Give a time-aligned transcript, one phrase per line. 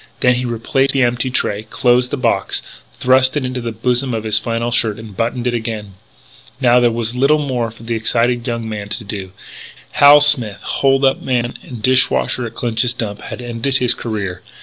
[0.21, 2.63] Then he replaced the empty tray, closed the box,
[2.97, 5.93] thrust it into the bosom of his flannel shirt and buttoned it in.
[6.59, 9.25] Now there was little more for this excited young man to do.
[9.25, 9.91] He was through with Clinch.
[9.91, 14.41] Hal Smith, hold up man and dish washer at Clinch's Dump, had ended his career.